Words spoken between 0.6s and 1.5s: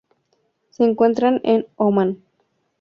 Se encuentran